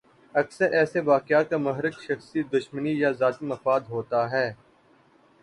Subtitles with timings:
[0.35, 4.47] اکثر ایسے واقعات کا محرک شخصی دشمنی یا ذاتی مفاد ہوتا ہے۔